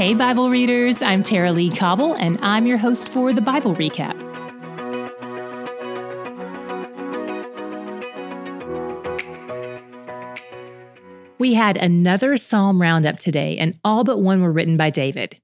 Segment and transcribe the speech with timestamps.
[0.00, 4.18] Hey, Bible readers, I'm Tara-Leigh Cobble, and I'm your host for the Bible Recap.
[11.38, 15.38] We had another Psalm roundup today, and all but one were written by David.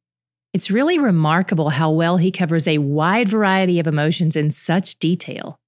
[0.55, 5.61] It's really remarkable how well he covers a wide variety of emotions in such detail.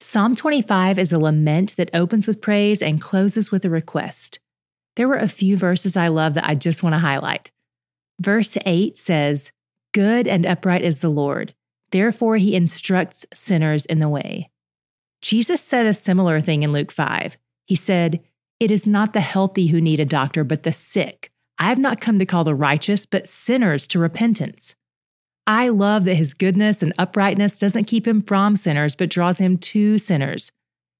[0.00, 4.40] Psalm 25 is a lament that opens with praise and closes with a request.
[4.96, 7.52] There were a few verses I love that I just want to highlight.
[8.20, 9.50] Verse 8 says,
[9.92, 11.54] Good and upright is the Lord,
[11.90, 14.50] therefore he instructs sinners in the way.
[15.22, 17.36] Jesus said a similar thing in Luke 5.
[17.66, 18.20] He said,
[18.58, 21.30] It is not the healthy who need a doctor, but the sick.
[21.58, 24.74] I have not come to call the righteous, but sinners to repentance.
[25.46, 29.58] I love that his goodness and uprightness doesn't keep him from sinners, but draws him
[29.58, 30.52] to sinners.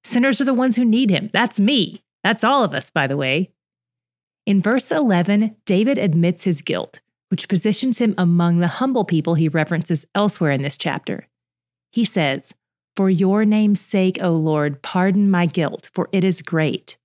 [0.03, 1.29] Sinners are the ones who need him.
[1.31, 2.03] That's me.
[2.23, 3.51] That's all of us, by the way.
[4.45, 6.99] In verse 11, David admits his guilt,
[7.31, 11.29] which positions him among the humble people he references elsewhere in this chapter.
[11.89, 12.53] He says,
[12.97, 16.97] For your name's sake, O Lord, pardon my guilt, for it is great.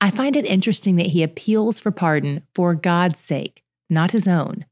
[0.00, 4.64] I find it interesting that he appeals for pardon for God's sake, not his own.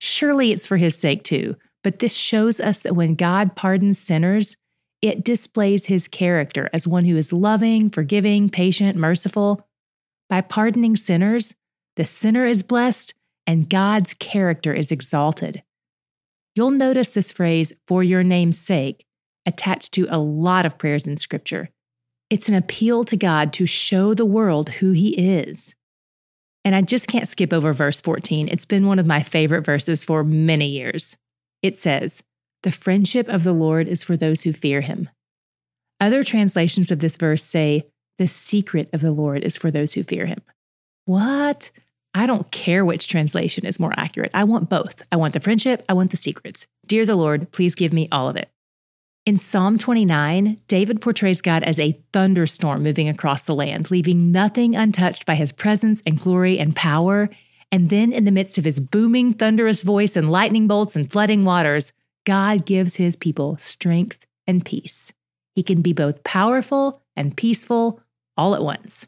[0.00, 4.56] Surely it's for his sake too, but this shows us that when God pardons sinners,
[5.00, 9.64] it displays his character as one who is loving, forgiving, patient, merciful.
[10.28, 11.54] By pardoning sinners,
[11.94, 13.14] the sinner is blessed
[13.48, 15.62] and God's character is exalted.
[16.54, 19.06] You'll notice this phrase, for your name's sake,
[19.46, 21.70] attached to a lot of prayers in Scripture.
[22.28, 25.74] It's an appeal to God to show the world who He is.
[26.62, 28.48] And I just can't skip over verse 14.
[28.48, 31.16] It's been one of my favorite verses for many years.
[31.62, 32.22] It says,
[32.64, 35.08] The friendship of the Lord is for those who fear Him.
[36.00, 37.86] Other translations of this verse say,
[38.18, 40.42] The secret of the Lord is for those who fear Him.
[41.06, 41.70] What?
[42.18, 44.32] I don't care which translation is more accurate.
[44.34, 45.02] I want both.
[45.12, 46.66] I want the friendship, I want the secrets.
[46.84, 48.50] Dear the Lord, please give me all of it.
[49.24, 54.74] In Psalm 29, David portrays God as a thunderstorm moving across the land, leaving nothing
[54.74, 57.30] untouched by his presence and glory and power.
[57.70, 61.44] And then, in the midst of his booming, thunderous voice and lightning bolts and flooding
[61.44, 61.92] waters,
[62.26, 65.12] God gives his people strength and peace.
[65.54, 68.00] He can be both powerful and peaceful
[68.36, 69.06] all at once.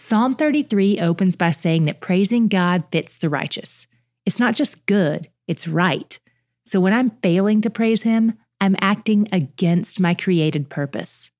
[0.00, 3.88] Psalm 33 opens by saying that praising God fits the righteous.
[4.24, 6.16] It's not just good, it's right.
[6.64, 11.32] So when I'm failing to praise Him, I'm acting against my created purpose.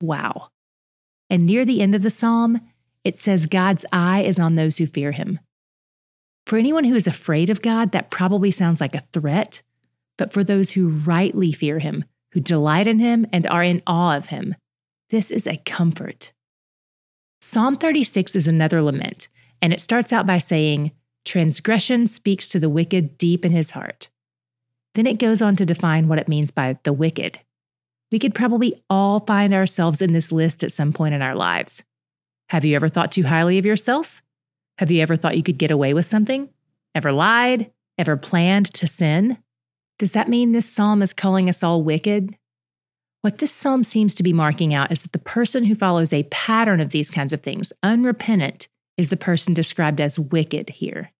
[0.00, 0.48] Wow.
[1.28, 2.62] And near the end of the psalm,
[3.04, 5.38] it says God's eye is on those who fear him.
[6.46, 9.60] For anyone who is afraid of God, that probably sounds like a threat.
[10.16, 14.16] But for those who rightly fear him, who delight in him, and are in awe
[14.16, 14.54] of him,
[15.10, 16.32] this is a comfort.
[17.40, 19.28] Psalm 36 is another lament,
[19.62, 20.90] and it starts out by saying,
[21.24, 24.08] Transgression speaks to the wicked deep in his heart.
[24.94, 27.38] Then it goes on to define what it means by the wicked.
[28.10, 31.82] We could probably all find ourselves in this list at some point in our lives.
[32.48, 34.22] Have you ever thought too highly of yourself?
[34.78, 36.48] Have you ever thought you could get away with something?
[36.94, 37.70] Ever lied?
[37.98, 39.38] Ever planned to sin?
[39.98, 42.36] Does that mean this psalm is calling us all wicked?
[43.22, 46.22] What this psalm seems to be marking out is that the person who follows a
[46.24, 51.12] pattern of these kinds of things, unrepentant, is the person described as wicked here.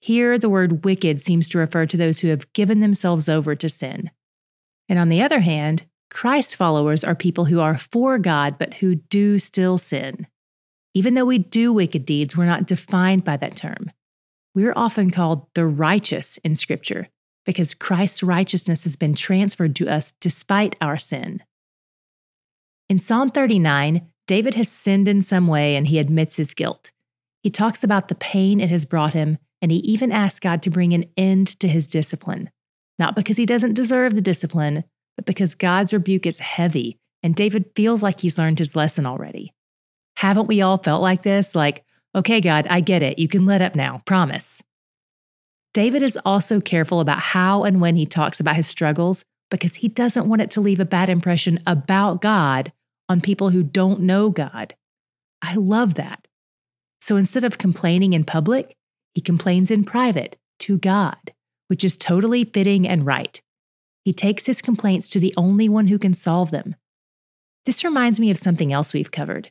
[0.00, 3.68] Here, the word wicked seems to refer to those who have given themselves over to
[3.68, 4.10] sin.
[4.88, 8.94] And on the other hand, Christ followers are people who are for God but who
[8.94, 10.26] do still sin.
[10.94, 13.90] Even though we do wicked deeds, we're not defined by that term.
[14.54, 17.08] We're often called the righteous in Scripture
[17.48, 21.42] because Christ's righteousness has been transferred to us despite our sin.
[22.90, 26.90] In Psalm 39, David has sinned in some way and he admits his guilt.
[27.42, 30.68] He talks about the pain it has brought him and he even asks God to
[30.68, 32.50] bring an end to his discipline,
[32.98, 34.84] not because he doesn't deserve the discipline,
[35.16, 39.54] but because God's rebuke is heavy and David feels like he's learned his lesson already.
[40.16, 41.54] Haven't we all felt like this?
[41.54, 41.82] Like,
[42.14, 43.18] okay, God, I get it.
[43.18, 44.02] You can let up now.
[44.04, 44.62] Promise.
[45.74, 49.88] David is also careful about how and when he talks about his struggles because he
[49.88, 52.72] doesn't want it to leave a bad impression about God
[53.08, 54.74] on people who don't know God.
[55.42, 56.26] I love that.
[57.00, 58.76] So instead of complaining in public,
[59.14, 61.32] he complains in private to God,
[61.68, 63.40] which is totally fitting and right.
[64.04, 66.74] He takes his complaints to the only one who can solve them.
[67.66, 69.50] This reminds me of something else we've covered.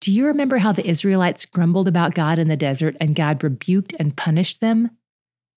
[0.00, 3.94] Do you remember how the Israelites grumbled about God in the desert and God rebuked
[3.98, 4.90] and punished them?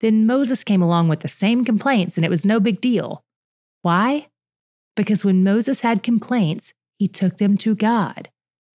[0.02, 3.24] Then Moses came along with the same complaints and it was no big deal.
[3.82, 4.28] Why?
[4.96, 8.30] Because when Moses had complaints, he took them to God,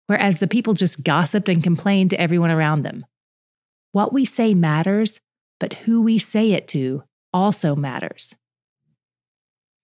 [0.08, 3.06] whereas the people just gossiped and complained to everyone around them.
[3.92, 5.20] What we say matters,
[5.60, 7.04] but who we say it to
[7.34, 8.36] also matters.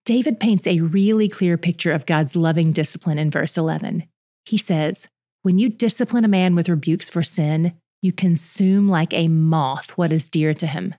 [0.05, 4.03] David paints a really clear picture of God's loving discipline in verse 11.
[4.45, 5.07] He says,
[5.43, 10.11] When you discipline a man with rebukes for sin, you consume like a moth what
[10.11, 10.95] is dear to him.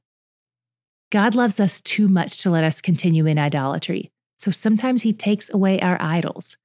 [1.15, 5.49] God loves us too much to let us continue in idolatry, so sometimes he takes
[5.49, 6.57] away our idols.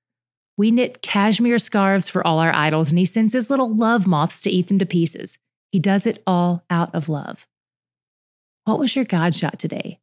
[0.58, 4.42] We knit cashmere scarves for all our idols, and he sends his little love moths
[4.42, 5.38] to eat them to pieces.
[5.72, 7.48] He does it all out of love.
[8.64, 10.00] What was your God shot today?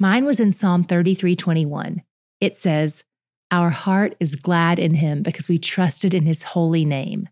[0.00, 2.02] Mine was in Psalm 33:21.
[2.40, 3.04] It says,
[3.52, 7.28] "Our heart is glad in him because we trusted in his holy name."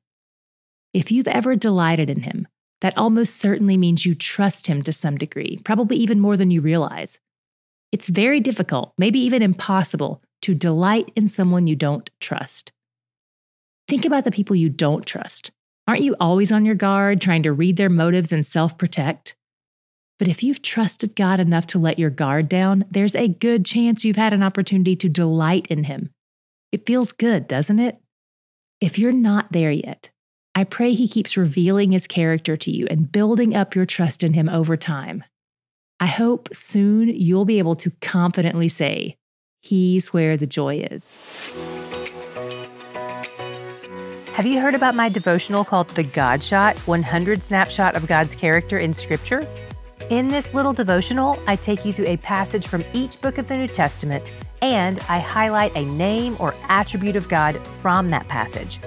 [0.95, 2.47] If you've ever delighted in him,
[2.81, 6.61] that almost certainly means you trust him to some degree, probably even more than you
[6.61, 7.19] realize.
[7.93, 12.73] It's very difficult, maybe even impossible, to delight in someone you don't trust.
[13.89, 15.51] Think about the people you don't trust.
[15.87, 19.37] Aren't you always on your guard, trying to read their motives and self protect?
[20.19, 24.05] But if you've trusted God enough to let your guard down, there's a good chance
[24.05, 26.11] you've had an opportunity to delight in Him.
[26.73, 27.99] It feels good, doesn't it?
[28.81, 30.11] If you're not there yet,
[30.57, 34.33] I pray He keeps revealing His character to you and building up your trust in
[34.33, 35.23] Him over time.
[36.01, 39.19] I hope soon you'll be able to confidently say,
[39.61, 41.19] He's where the joy is.
[44.33, 48.79] Have you heard about my devotional called The God Shot 100 Snapshot of God's Character
[48.79, 49.47] in Scripture?
[50.09, 53.59] In this little devotional, I take you through a passage from each book of the
[53.59, 54.33] New Testament
[54.63, 58.81] and I highlight a name or attribute of God from that passage.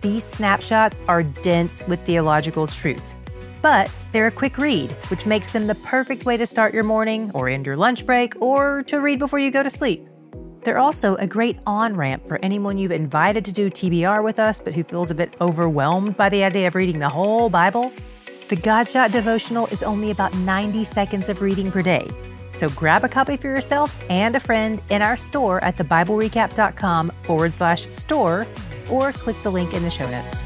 [0.00, 3.14] These snapshots are dense with theological truth,
[3.60, 7.32] but they're a quick read, which makes them the perfect way to start your morning
[7.34, 10.06] or end your lunch break or to read before you go to sleep.
[10.62, 14.60] They're also a great on ramp for anyone you've invited to do TBR with us,
[14.60, 17.92] but who feels a bit overwhelmed by the idea of reading the whole Bible.
[18.48, 22.08] The Godshot devotional is only about 90 seconds of reading per day.
[22.52, 27.52] So grab a copy for yourself and a friend in our store at thebiblerecap.com forward
[27.52, 28.46] slash store
[28.90, 30.44] or click the link in the show notes.